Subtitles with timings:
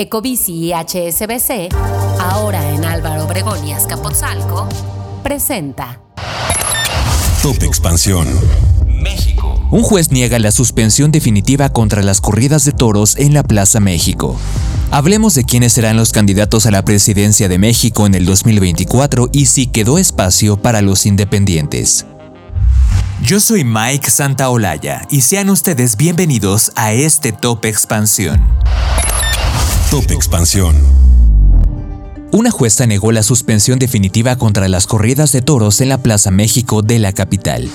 [0.00, 1.74] Ecobici y HSBC,
[2.20, 4.68] ahora en Álvaro Obregón y Azcapotzalco,
[5.24, 6.00] presenta
[7.42, 8.28] Top Expansión.
[8.86, 9.60] México.
[9.72, 14.36] Un juez niega la suspensión definitiva contra las corridas de toros en la Plaza México.
[14.92, 19.46] Hablemos de quiénes serán los candidatos a la presidencia de México en el 2024 y
[19.46, 22.06] si quedó espacio para los independientes.
[23.24, 28.40] Yo soy Mike Santaolalla y sean ustedes bienvenidos a este Top Expansión.
[29.90, 30.76] Top Expansión.
[32.30, 36.82] Una jueza negó la suspensión definitiva contra las corridas de toros en la Plaza México
[36.82, 37.70] de la capital.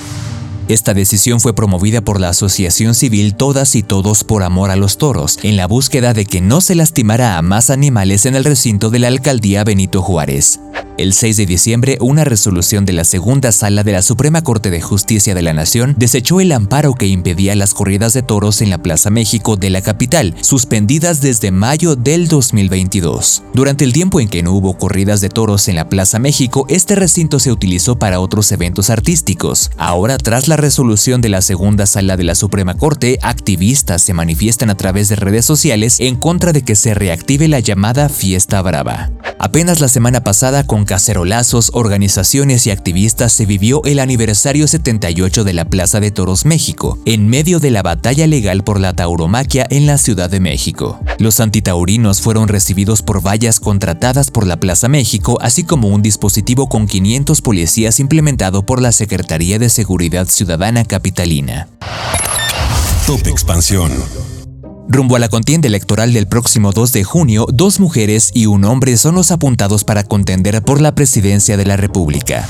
[0.70, 4.98] Esta decisión fue promovida por la Asociación Civil Todas y Todos por Amor a los
[4.98, 8.90] Toros, en la búsqueda de que no se lastimara a más animales en el recinto
[8.90, 10.62] de la alcaldía Benito Juárez.
[10.98, 14.80] El 6 de diciembre, una resolución de la segunda sala de la Suprema Corte de
[14.80, 18.78] Justicia de la Nación desechó el amparo que impedía las corridas de toros en la
[18.78, 23.42] Plaza México de la capital, suspendidas desde mayo del 2022.
[23.54, 26.96] Durante el tiempo en que no hubo corridas de toros en la Plaza México, este
[26.96, 29.72] recinto se utilizó para otros eventos artísticos.
[29.78, 34.70] Ahora, tras la resolución de la segunda sala de la Suprema Corte, activistas se manifiestan
[34.70, 39.12] a través de redes sociales en contra de que se reactive la llamada Fiesta Brava.
[39.40, 45.54] Apenas la semana pasada, con cacerolazos, organizaciones y activistas se vivió el aniversario 78 de
[45.54, 49.86] la Plaza de Toros México, en medio de la batalla legal por la tauromaquia en
[49.86, 51.00] la Ciudad de México.
[51.20, 56.70] Los antitaurinos fueron recibidos por vallas contratadas por la Plaza México, así como un dispositivo
[56.70, 61.68] con 500 policías implementado por la Secretaría de Seguridad Ciudadana Capitalina.
[63.06, 63.92] Top Expansión.
[64.88, 68.98] Rumbo a la contienda electoral del próximo 2 de junio, dos mujeres y un hombre
[68.98, 72.46] son los apuntados para contender por la presidencia de la República.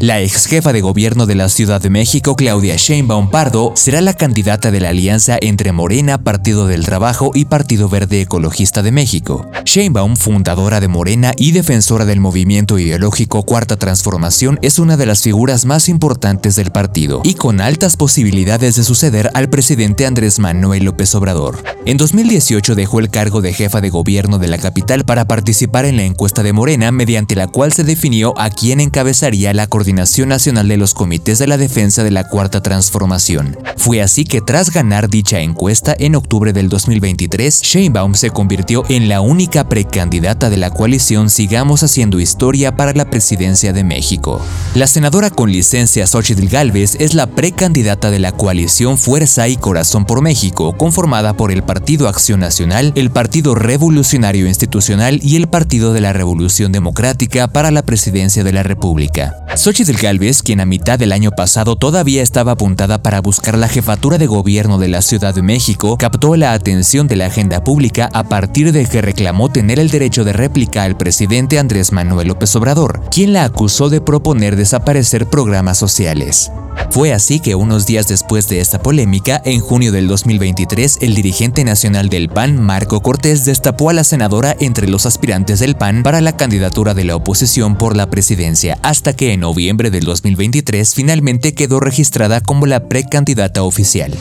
[0.00, 4.14] La ex jefa de gobierno de la Ciudad de México, Claudia Sheinbaum Pardo, será la
[4.14, 9.46] candidata de la alianza entre Morena, Partido del Trabajo y Partido Verde Ecologista de México.
[9.66, 15.20] Sheinbaum, fundadora de Morena y defensora del movimiento ideológico Cuarta Transformación, es una de las
[15.20, 20.84] figuras más importantes del partido y con altas posibilidades de suceder al presidente Andrés Manuel
[20.84, 21.62] López Obrador.
[21.84, 25.98] En 2018 dejó el cargo de jefa de gobierno de la capital para participar en
[25.98, 30.68] la encuesta de Morena, mediante la cual se definió a quién encabezaría la coordinación Nacional
[30.68, 33.56] de los Comités de la Defensa de la Cuarta Transformación.
[33.76, 39.08] Fue así que tras ganar dicha encuesta en octubre del 2023, Sheinbaum se convirtió en
[39.08, 44.40] la única precandidata de la coalición Sigamos Haciendo Historia para la presidencia de México.
[44.74, 50.04] La senadora con licencia Xochitl Galvez es la precandidata de la coalición Fuerza y Corazón
[50.04, 55.92] por México, conformada por el Partido Acción Nacional, el Partido Revolucionario Institucional y el Partido
[55.92, 59.34] de la Revolución Democrática para la presidencia de la República.
[59.56, 64.18] Xochitl Galvez, quien a mitad del año pasado todavía estaba apuntada para buscar la jefatura
[64.18, 68.24] de gobierno de la Ciudad de México, captó la atención de la agenda pública a
[68.24, 73.00] partir de que reclamó tener el derecho de réplica al presidente Andrés Manuel López Obrador,
[73.10, 76.52] quien la acusó de proponer desaparecer programas sociales.
[76.90, 81.62] Fue así que unos días después de esta polémica, en junio del 2023, el dirigente
[81.64, 86.20] nacional del PAN, Marco Cortés, destapó a la senadora entre los aspirantes del PAN para
[86.20, 91.54] la candidatura de la oposición por la presidencia, hasta que en noviembre del 2023 finalmente
[91.54, 94.12] quedó registrada como la precandidata oficial.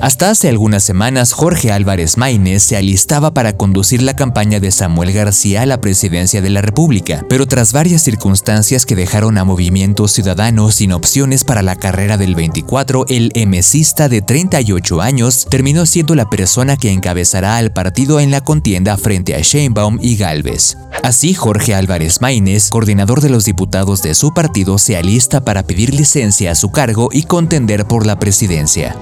[0.00, 5.12] Hasta hace algunas semanas, Jorge Álvarez Maínez se alistaba para conducir la campaña de Samuel
[5.12, 10.06] García a la presidencia de la República, pero tras varias circunstancias que dejaron a Movimiento
[10.06, 16.14] Ciudadano sin opciones para la carrera del 24, el emesista de 38 años terminó siendo
[16.14, 20.76] la persona que encabezará al partido en la contienda frente a Sheinbaum y Galvez.
[21.02, 25.94] Así, Jorge Álvarez Maínez, coordinador de los diputados de su partido, se alista para pedir
[25.94, 28.94] licencia a su cargo y contender por la presidencia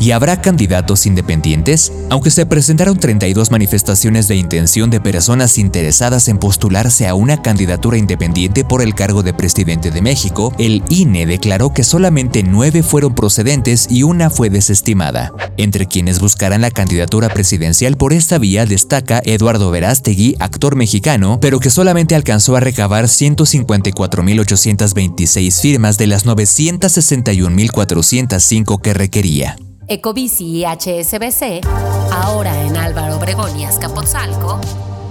[0.00, 6.38] y habrá candidatos independientes, aunque se presentaron 32 manifestaciones de intención de personas interesadas en
[6.38, 11.74] postularse a una candidatura independiente por el cargo de presidente de México, el INE declaró
[11.74, 15.34] que solamente nueve fueron procedentes y una fue desestimada.
[15.58, 21.60] Entre quienes buscarán la candidatura presidencial por esta vía destaca Eduardo Verástegui, actor mexicano, pero
[21.60, 29.58] que solamente alcanzó a recabar 154.826 firmas de las 961.405 que requería.
[29.90, 31.66] Ecobici y HSBC,
[32.12, 34.60] ahora en Álvaro Obregón y Azcapotzalco,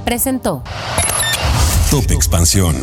[0.06, 0.64] presentó
[1.92, 2.78] Top Expansión.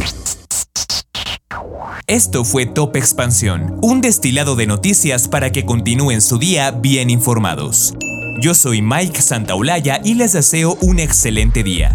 [2.07, 7.95] Esto fue Top Expansión, un destilado de noticias para que continúen su día bien informados.
[8.43, 11.95] Yo soy Mike Santaolalla y les deseo un excelente día.